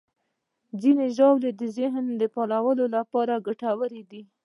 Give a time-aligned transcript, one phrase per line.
[0.81, 4.21] ځینې ژاولې د ذهني فعالیت لپاره ګټورې دي.